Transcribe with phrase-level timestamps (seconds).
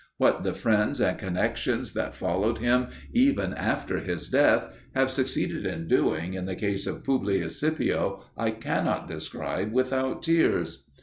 [0.17, 5.87] What the friends and connexions that followed him, even after his death, have succeeded in
[5.87, 10.89] doing in the case of Publius Scipio I cannot describe without tears.